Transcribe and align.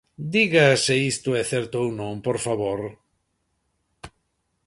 Diga 0.35 0.65
se 0.83 0.95
isto 1.13 1.29
é 1.41 1.43
certo 1.53 1.75
ou 1.83 1.89
non, 1.99 2.15
por 2.25 2.37
favor. 2.45 2.79